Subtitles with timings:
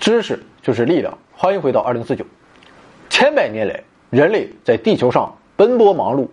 [0.00, 1.16] 知识就是力量。
[1.32, 2.24] 欢迎回到二零四九。
[3.10, 6.26] 千百年来，人类在地球上奔波忙碌，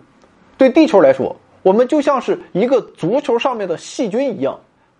[0.58, 4.58] 对地球来说，我们就像是一个足球上面的细菌一样，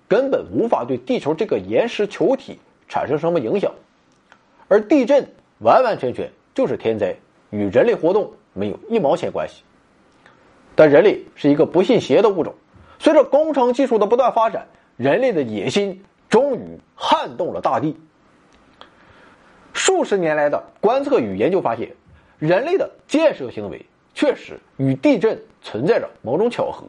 [0.10, 2.60] 根本无法对地球这个岩石球体
[2.90, 3.72] 产生什么影响。
[4.68, 5.26] 而地震
[5.60, 7.16] 完完全全就是天灾，
[7.52, 9.64] 与人类活动没有一毛钱关系。
[10.76, 12.54] 但人类是一个不信邪的物种，
[13.00, 17.96] 随着工程技术的不断发展，人类的野心终于撼动了大地。
[19.88, 21.90] 数十年来的观测与研究发现，
[22.40, 26.86] 人类的建设行为确实与地震存在着某种巧合。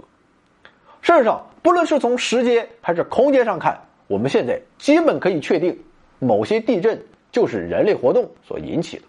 [1.00, 5.78] 事实上，不论是从时间还是空间上看，我们现在基本可以确定，
[6.18, 9.04] 某些地震就是人类活动所引起的。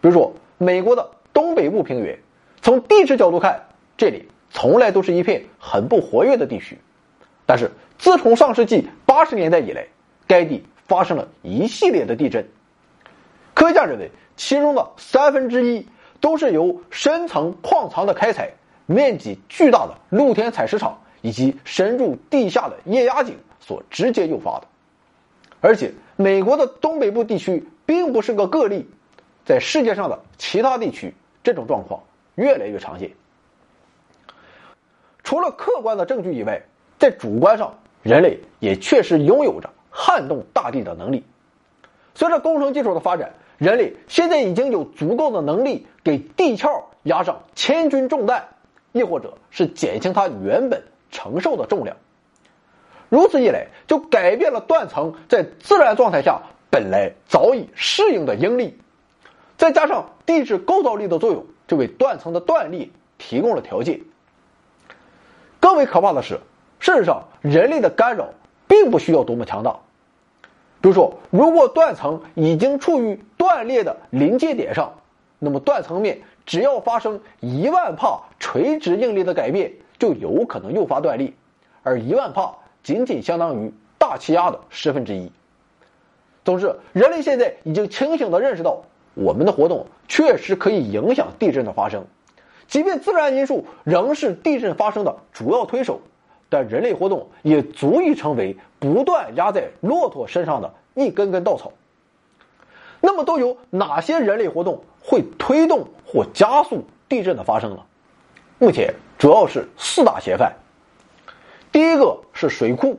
[0.00, 2.18] 比如说，美国的东北部平原，
[2.62, 3.64] 从地质角度看，
[3.96, 6.76] 这里从来都是一片很不活跃的地区。
[7.46, 9.86] 但是，自从上世纪八十年代以来，
[10.26, 12.44] 该地发生了一系列的地震。
[13.58, 15.84] 科学家认为，其中的三分之一
[16.20, 18.52] 都是由深层矿藏的开采、
[18.86, 24.68] 面积巨大的露天采石场以及深入地下的液压井所直接诱发的。
[25.60, 28.88] 而且，美国的东北部地区并不是个个例，
[29.44, 32.00] 在世界上的其他地区，这种状况
[32.36, 33.10] 越来越常见。
[35.24, 36.62] 除了客观的证据以外，
[36.96, 41.24] 在主观上，人类也确实拥有着撼动大地的能力。
[42.14, 46.68] 随着工程技术的发展，人类现在已经有足够的能力给地壳
[47.02, 48.44] 压上千钧重担，
[48.92, 51.96] 亦或者是减轻它原本承受的重量。
[53.08, 58.78] 如此一来，就改变了断层在自然状态下本来早已适应的应力，
[59.56, 64.02] 再加上地质构造力的作用，就为断层的断裂提供了条件。
[65.58, 66.40] 更为可怕的是，
[66.78, 68.28] 事实上，人类的干扰
[68.68, 69.80] 并不需要多么强大。
[70.80, 74.92] 比如说，如果断层已经处于断裂的临界点上，
[75.38, 81.32] 那么断层面只要发生一万帕垂直应力的改变，就有可能诱发断裂，
[81.82, 85.32] 而一万帕仅仅相当于大气压的十分之一。
[86.44, 88.82] 总之，人类现在已经清醒地认识到，
[89.14, 92.04] 我们的活动确实可以影响地震的发生，
[92.66, 95.98] 即便自然因素仍是地震发生的主要推手。
[96.50, 101.72] 但人类活动也足以成为不断压在骆驼身上的一根根稻草。
[103.00, 107.78] 那么，都有哪些人类活动会推动或加速地震的发生呢？
[108.58, 110.52] 目前主要是四大嫌犯。
[111.70, 112.98] 第一个是水库，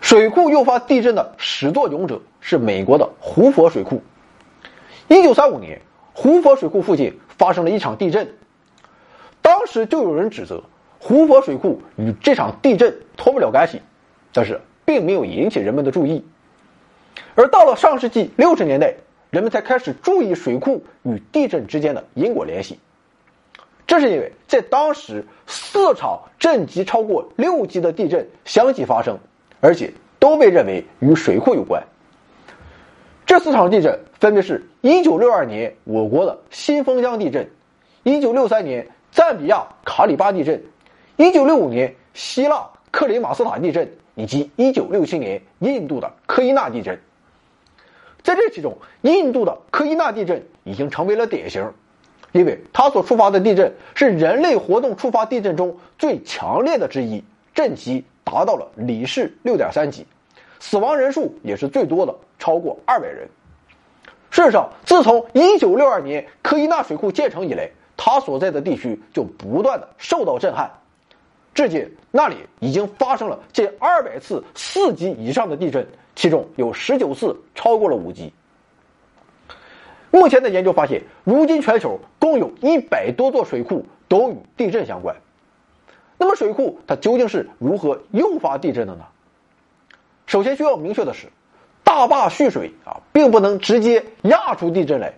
[0.00, 4.02] 水库诱发地震的始作俑者是美国的胡佛水库。
[5.08, 5.80] 一九三五年，
[6.12, 8.34] 胡佛水库附近发生了一场地震，
[9.42, 10.62] 当时就有人指责。
[11.00, 13.82] 胡佛水库与这场地震脱不了干系，
[14.32, 16.24] 但是并没有引起人们的注意。
[17.34, 18.94] 而到了上世纪六十年代，
[19.30, 22.78] 人们才开始注意水库与地震之间的因果联系。
[23.86, 29.18] 这是因为在当时，四场震级超过六级的地震相继发生，
[29.60, 31.82] 而且都被认为与水库有关。
[33.26, 37.48] 这四场地震分别是1962年我国的新丰江地震
[38.04, 40.62] ，1963年赞比亚卡里巴地震。
[41.16, 46.98] 一九六五年希腊克里马斯塔地震以及一九六七年印度的科伊纳地震，
[48.22, 51.72] 在这其中，印度的科伊纳地震已经成为了典型，
[52.32, 57.22] 因为它所触发的地震是人类活动触发地震中最强烈的之一，
[57.54, 60.06] 震级达到了里氏六点三级，
[60.60, 63.28] 死亡人数也是最多的，超过二百人。
[64.30, 70.70] 事实上，自从一九六二年科伊纳水库建成以来，它所在的地区就不断的受到震撼。
[71.54, 78.32] 至今，那里已经发生了近二百次四级以上的地震，其中有十九次超过了五级。
[80.10, 85.16] 目前的研究发现，如今全球共有一百多座水库都与地震相关。
[86.18, 89.04] 那么，水库它究竟是如何诱发地震的呢？
[90.26, 91.28] 首先需要明确的是，
[91.82, 95.14] 大坝蓄水啊，并不能直接压出地震来。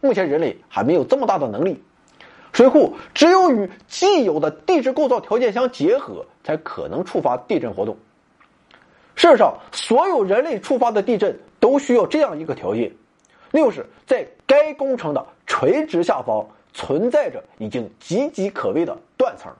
[0.00, 1.82] 目前人类还没有这么大的能力。
[2.52, 7.96] 水库只有与既有的地质构造条件相结合，才可能触发地震活动。
[9.14, 12.92] 事实上，所有人类触发的地震都需要这样一个条件，
[13.50, 19.52] 那就是在该工程的垂直下方存在着已经岌岌可危的断层，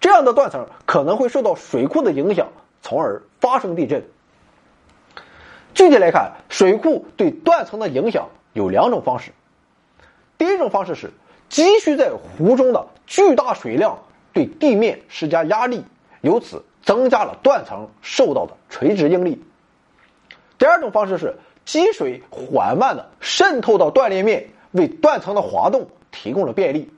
[0.00, 2.48] 这样的断层可能会受到水库的影响，
[2.82, 4.04] 从而发生地震。
[5.74, 9.32] 具体来看，水库对断层的影响有两种方式。
[10.38, 11.10] 第一种方式是。
[11.52, 13.98] 积蓄在湖中的巨大水量
[14.32, 15.84] 对地面施加压力，
[16.22, 19.38] 由此增加了断层受到的垂直应力。
[20.56, 26.90] 第二种方式是积水缓慢的渗透到断裂面，为断层的滑动提供了便利。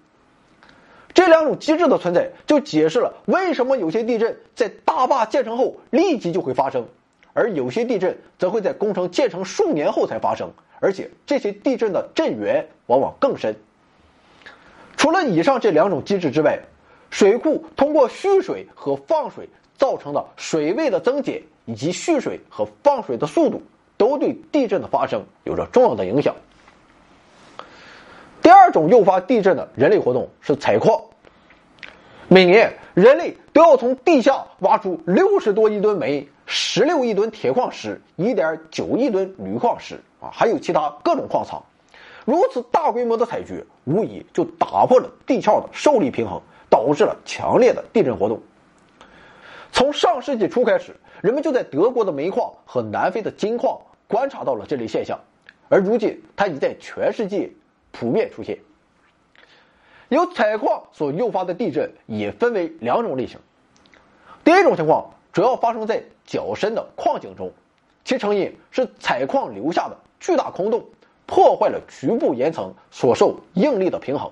[1.15, 6.87] 这两种机制的存在，就解释了为什么有些地震在大坝建成后立即就会发生，
[7.33, 13.57] 而有些地震则会在工程建成数年后才发生，而且这些地震的震源往往更深。
[15.05, 16.59] 除了以上这两种机制之外，
[17.11, 19.47] 水库通过蓄水和放水
[19.77, 23.61] 造成的水位的增减，以及蓄水和放水的速度，
[23.99, 26.35] 都对地震的发生有着重要的影响。
[28.41, 30.99] 第二种诱发地震的人类活动是采矿。
[32.27, 41.63] 每年，人类都要从地下挖出六十多亿吨煤、十六亿吨铁矿石、一点九亿吨铝矿石啊，还有其他各种矿藏。
[42.25, 46.41] 如此大规模的采掘，无疑就打破了地壳的受力平衡，
[46.71, 48.41] 导致了强烈的地震活动。
[49.73, 55.19] 从上世纪初开始，人们就在德国的煤矿和南非的金矿观察到了这类现象，
[55.69, 57.51] 而如今，它已在全世界。
[57.97, 58.59] 普遍出现，
[60.09, 63.39] 由采矿所诱发的地震也分为两种类型。
[64.43, 67.53] 第一种情况主要发生在较深的矿井中，
[68.05, 70.85] 其成因是采矿留下的巨大空洞
[71.27, 74.31] 破坏了局部岩层所受应力的平衡。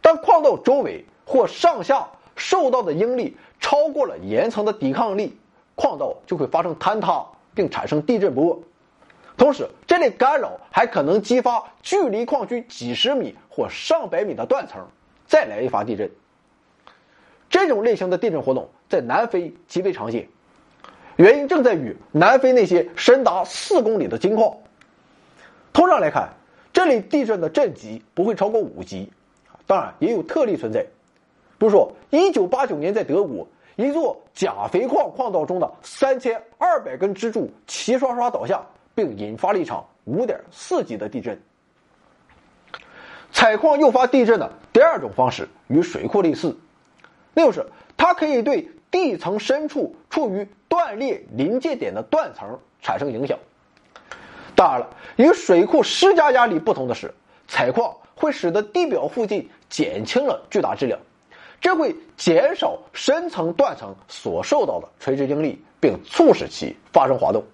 [0.00, 5.36] 当矿道周围或上下受到的应力超过了岩层的抵抗力，
[5.74, 7.24] 矿道就会发生坍塌，
[7.54, 8.60] 并产生地震波。
[9.36, 14.86] 同时，这类干扰还可能激发距离矿区几十米或上百米的断层，
[15.26, 16.10] 再来一发地震。
[17.50, 20.28] 这种类型的地震活动在南非极为常见，
[21.16, 24.56] 原因正在于南非那些深达四公里的金矿。
[25.76, 26.30] 通常来看，
[26.72, 29.12] 这类地震的震级不会超过五级，
[29.66, 30.80] 当然也有特例存在，
[31.58, 33.46] 比如说1989年在德国
[33.76, 38.64] 一座钾肥矿矿道中的3200根支柱齐刷刷倒下。
[38.96, 41.38] 并引发了一场五点四级的地震。
[43.30, 46.56] 采矿诱发地震的第二种方式与水库类似，
[47.34, 47.66] 那就是
[47.98, 53.38] 它可以对地层深处处于断裂临界点的断层产生影响。
[54.56, 57.14] 当然了，与水库施加压力不同的是，
[57.46, 60.98] 采矿会使得地表附近减轻了巨大质量，
[61.60, 67.44] 这会减少深层断层所受到的垂直应力，并促使其发生滑动。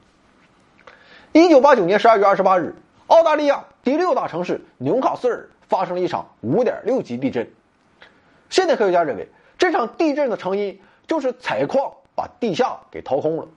[1.32, 2.76] 一九八九年十二月二十八日，
[3.08, 7.50] 澳大利亚第六大城市纽卡斯尔发生了一场五点六级地震。
[8.48, 9.28] 现代科学家认为，
[9.58, 13.48] 这场地震的成因就是采矿把地下给掏空了。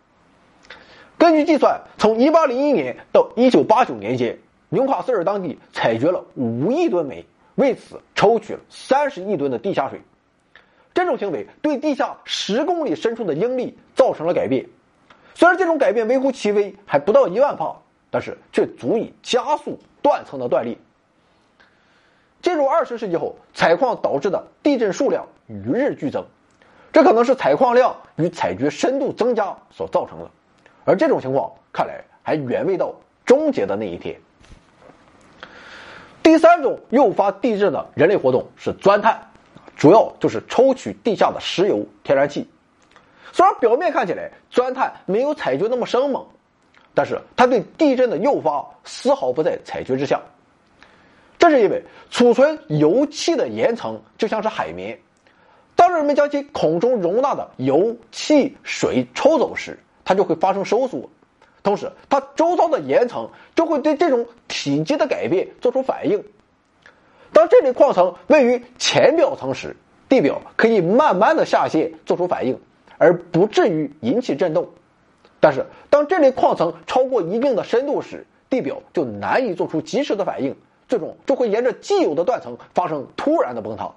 [1.26, 4.38] 根据计算，从一八零一年到一九八九年间，
[4.70, 7.26] 纽卡斯尔当地采掘了五亿吨煤，
[7.56, 10.00] 为此抽取了三十亿吨的地下水。
[10.94, 14.68] 这种行为对地下十公里深处的应力造成了改变。
[15.34, 17.76] 虽然这种改变微乎其微，还不到一万帕，
[18.12, 20.78] 但是却足以加速断层的断裂。
[22.44, 26.24] 进入二十世纪后，采矿导致的地震数量与日俱增，
[26.94, 30.30] 这可能是采矿量与采掘深度增加所造成的。
[30.86, 32.96] 而这种情况看来还远未到
[33.26, 34.16] 终结的那一天。
[36.24, 39.20] 第三种诱发地震的人类活动是钻探，
[39.76, 42.48] 主要就是抽取地下的石油、天然气。
[43.32, 46.26] 虽然表面看起来钻探没有采掘那么生猛，
[46.94, 50.22] 但是它对地震的诱发丝毫不在采掘之下。
[51.38, 54.98] 这是因为储存油气的岩层就像是海绵，
[55.76, 61.10] 当人们将其孔中容纳的油气水抽走时，它就会发生收缩，
[61.64, 66.24] 同时它周遭的岩层就会对这种体积的改变做出反应。
[67.34, 69.76] 当这类矿层位于浅表层时，
[70.08, 72.58] 地表可以慢慢的下陷做出反应。
[72.98, 74.70] 而不至于引起震动，
[75.42, 80.56] 但是当这类矿层超过一定的深度时，地表就难以做出及时的反应，
[80.88, 83.92] 最终就会沿着既有的断层发生突然的崩塌。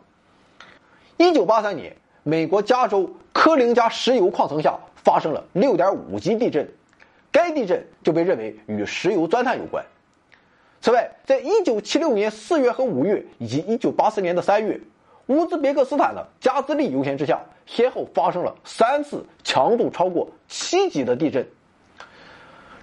[1.17, 1.97] 一九八三年，
[2.29, 6.69] 美国加州科林加石油矿层下发生了六点五级地震，
[7.33, 9.83] 该地震就被认为与石油钻探有关。
[10.83, 14.79] 此外，在一九七六年四月和五月，以及一九八四年的三月。
[15.29, 21.49] 乌兹别克斯坦的加兹利油田之下，先后发生了三次强度超过七级的地震。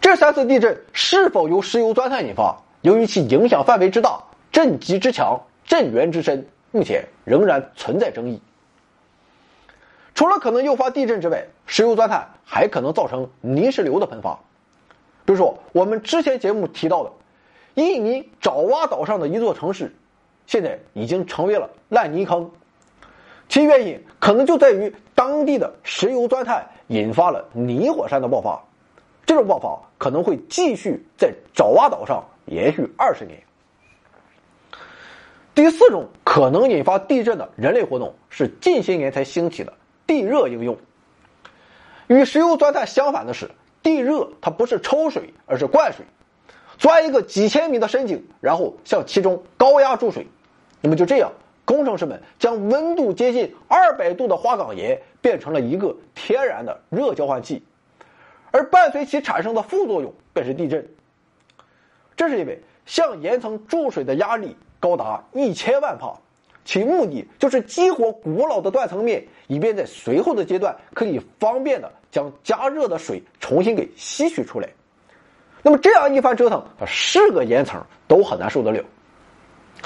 [0.01, 2.59] 这三次地震是否由石油钻探引发？
[2.81, 8.41] 由于其影响范围之大、震级之强、震源之深，目前仍然存在争议。
[10.15, 14.39] 除了可能诱发地震之外，石油钻探还可能造成泥石流的喷发。
[15.25, 17.11] 比如说，我们之前节目提到的
[17.75, 19.93] 印尼爪哇岛上的一座城市。
[20.47, 22.51] 现在已经成为了烂泥坑，
[23.49, 28.63] 其原因可能就在于当地的石油钻探引发了泥火山的爆发。
[29.25, 33.41] 这种爆发可能会继续在爪哇岛上延续二十年。
[35.55, 39.73] 第四种可能引发地震的人类活动是近些年才兴起的
[40.07, 40.77] 地热应用。
[42.07, 46.05] 与石油钻探相反的是，地热它不是抽水，而是灌水，
[46.77, 50.27] 钻一个几千米的深井，然后向其中高压注水。
[50.81, 51.31] 那么就这样，
[51.65, 57.63] 工程师们将温度接近二百度的花岗岩变成了一个天然的热交换器，
[58.51, 60.87] 而伴随其产生的副作用便是地震。
[62.15, 64.55] 这是因为向岩层注水的压力。
[64.77, 66.19] 高达一千万帕，
[66.65, 74.67] 其目的就是激活古老的断层面，以便在随后的阶段可以方便的将加热的水重新给吸取出来。
[75.61, 78.83] 那么这样一番折腾，是个岩层都很难受得了。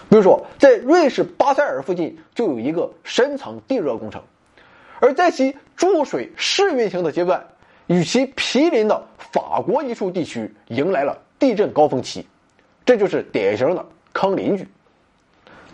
[0.10, 4.22] 比如说，在瑞士巴塞尔附近就有一个深层地热工程，
[5.02, 7.46] 而在其注水试运行的阶段，
[7.88, 12.26] 与其毗邻的法国一处地区迎来了地震高峰期，
[12.86, 14.66] 这就是典型的坑邻居。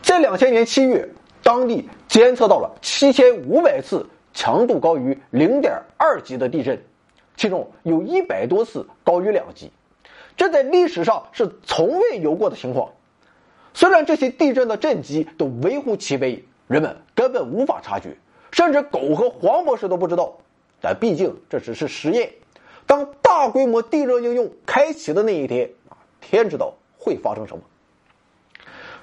[0.05, 1.09] 在两千年七月，
[1.41, 6.79] 当地监测到了七千五百次强度高于零点二级的地震，
[7.35, 9.71] 其中有一百多次高于两级，
[10.37, 12.91] 这在历史上是从未有过的情况。
[13.73, 18.15] 虽然这些地震的震级都微乎其微，人们根本无法察觉，
[18.51, 20.37] 甚至狗和黄博士都不知道，
[20.79, 22.31] 但毕竟这只是实验。
[22.85, 27.63] 当大规模地热应用开启的那一天啊，天知道会发生什么。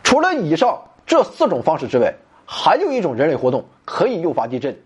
[0.04, 0.80] 除了以上。
[1.12, 2.14] 这四种方式之外，
[2.46, 4.80] 还有一种人类活动可以诱发地震。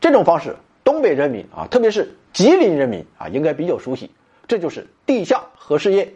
[0.00, 4.08] 这种方式，东北人民啊，特别是吉林人民啊，应该比较熟悉。
[4.46, 6.12] 这就是地下核试验。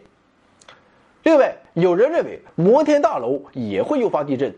[1.23, 4.55] 另外，有人认为摩天大楼也会诱发地震。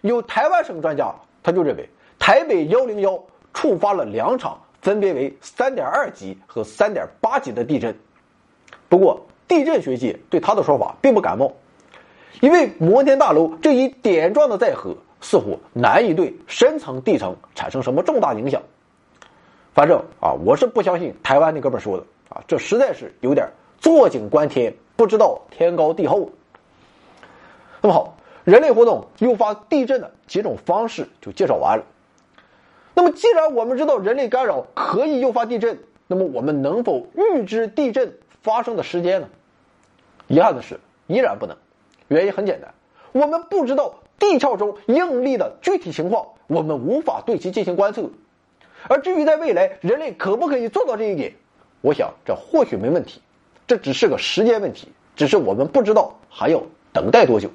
[0.00, 1.86] 有台湾省专家他就认为，
[2.18, 7.94] 台北幺零幺触发了两场分别为三点二级和三点八级的地震。
[8.88, 11.52] 不过，地震学界对他的说法并不感冒。
[12.40, 18.62] 因为摩天大楼这一点状的载荷似乎难以对深层地层产生什么重大影响。
[19.74, 26.30] 反正啊，我是不相信台湾那哥们说的啊，这实在是有点坐井观天，不知道天高地厚。
[27.80, 31.84] 那么好，人类活动诱发地震的几种方式就介绍完了。
[32.94, 39.28] 那么既然我们知道人类干扰可以诱发地震，那么我们能否预知地震发生的时间呢？
[40.26, 41.56] 遗憾的是，依然不能。
[42.10, 42.74] 原因很简单，
[43.12, 48.10] 我们不知道地壳中应力的具体情况，我们无法对其进行观测。
[48.88, 51.34] 而至于在未来人类可不可以做到这一点，
[51.80, 53.22] 我想这或许没问题，
[53.68, 56.60] 这只是个时间问题，只是我们不知道还要
[56.92, 57.48] 等待多久。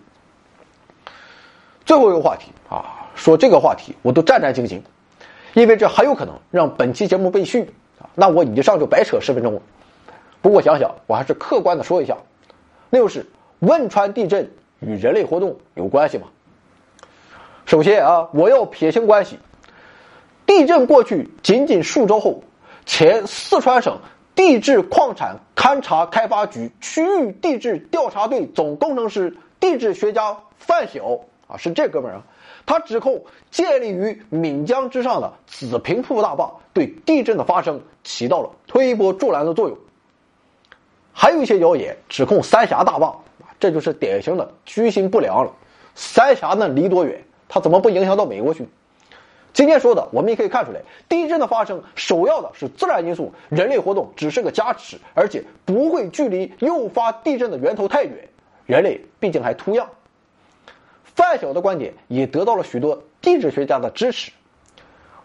[1.85, 4.79] 最后一个话题啊，说这个话题我都战战兢兢，
[5.53, 9.61] 因为这很有可能让本期节目被续啊，那我以上就白扯十分钟了。
[10.41, 12.15] 不过想想，我还是客观的说一下，
[12.89, 13.25] 那就是。
[13.65, 16.27] 汶川地震与人类活动有关系吗？
[17.65, 19.39] 首先啊，我要撇清关系。
[20.45, 22.43] 地震过去仅仅数周后，
[22.85, 23.99] 前四川省
[24.35, 32.23] 地质矿产勘查开发局区域地质调查队总工程师、地质学家范晓啊，是这哥们儿啊，
[32.67, 39.77] 他指控建立于岷江之上的子平铺大坝对地震的发生起到了推波助澜的作用。
[41.11, 43.15] 还有一些谣言指控三峡大坝。
[43.59, 45.53] 这就是典型的居心不良了。
[45.95, 47.23] 三峡那离多远？
[47.47, 48.67] 它怎么不影响到美国去？
[49.53, 58.27] 今天说的，我们也可以看出来，地震的发生首要的是自然因素，人类活动只是个加持，而且不会距离诱发地震的源头太远。
[58.65, 59.87] 人类毕竟还图样。
[61.03, 64.31] 范晓的观点也得到了许多地质学家的支持。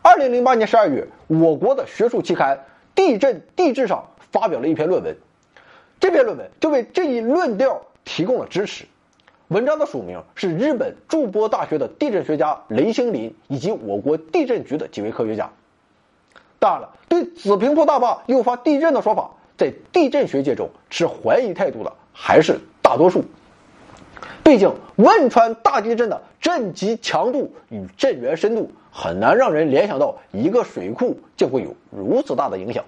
[0.03, 2.57] 二零零八年十二月，我国的学术期刊
[2.95, 5.17] 《地震地质》上发表了一篇论文，
[5.99, 7.83] 这篇论文就为这一论调。
[8.05, 8.85] 提供了支持。
[9.49, 15.51] 文章的署名是日本筑波大学的地震学家雷星林以及我国地震局的几位科学家。
[16.61, 23.25] 当然了，对紫平铺大坝诱发地震的说法，在地震学界中持怀疑态度的还是大多数。
[24.45, 32.85] 毕竟汶川大地震的震级强度与震源深度很难让人联想到一个水库就会有如此大的影响。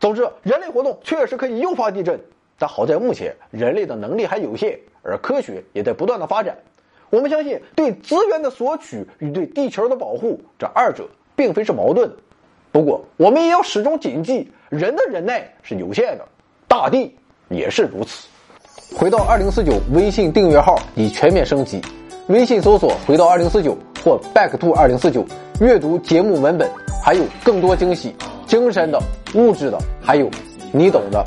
[0.00, 2.20] 总之，人类活动确实可以诱发地震。
[2.58, 6.56] 但好在目前人类的能力还有限，而科学也在不断的发展。
[7.10, 12.10] 我们相信，对资源的索取与对地球的保护，这二者并非是矛盾。
[12.72, 16.26] 不过，我们也要始终谨记，人的忍耐是有限的，
[16.66, 17.14] 大地
[17.48, 18.26] 也是如此。
[18.96, 21.80] 回到二零四九微信订阅号已全面升级，
[22.28, 25.24] 微信搜索“回到二零四九”或 “back to 二零四九”，
[25.60, 26.68] 阅读节目文本，
[27.04, 28.14] 还有更多惊喜，
[28.46, 29.00] 精神的
[29.34, 30.28] 物质的，还有
[30.72, 31.24] 你懂的。